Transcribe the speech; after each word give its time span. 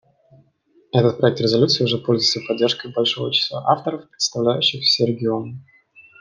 Этот 0.91 1.19
проект 1.19 1.41
резолюции 1.41 1.83
уже 1.83 1.99
пользуется 1.99 2.39
поддержкой 2.47 2.91
большого 2.91 3.31
числа 3.31 3.63
авторов, 3.67 4.09
представляющих 4.09 4.81
все 4.81 5.05
регионы. 5.05 5.63